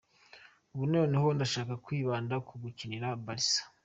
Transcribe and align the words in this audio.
Ubu 0.73 0.83
noneho 0.93 1.27
ndashaka 1.37 1.73
kwibanda 1.85 2.35
ku 2.47 2.53
gukinira 2.63 3.07
Barca. 3.25 3.61